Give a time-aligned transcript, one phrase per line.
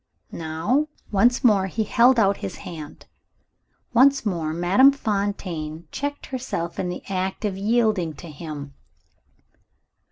[0.31, 3.05] Now?" Once more, he held out his hand.
[3.93, 8.73] Once more Madame Fontaine checked herself in the act of yielding to him.